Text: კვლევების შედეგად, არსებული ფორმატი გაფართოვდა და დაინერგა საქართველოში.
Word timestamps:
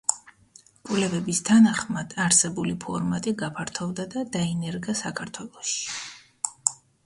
კვლევების 0.87 1.41
შედეგად, 1.49 2.15
არსებული 2.25 2.75
ფორმატი 2.87 3.35
გაფართოვდა 3.43 4.09
და 4.17 4.27
დაინერგა 4.39 4.99
საქართველოში. 5.07 5.89